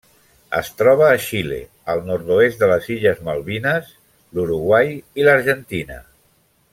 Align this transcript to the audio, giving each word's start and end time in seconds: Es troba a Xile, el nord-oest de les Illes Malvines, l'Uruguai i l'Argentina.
Es 0.59 0.69
troba 0.77 1.03
a 1.09 1.17
Xile, 1.25 1.59
el 1.95 2.01
nord-oest 2.07 2.63
de 2.63 2.69
les 2.73 2.87
Illes 2.97 3.21
Malvines, 3.29 3.93
l'Uruguai 4.39 4.91
i 5.23 5.29
l'Argentina. 5.29 6.01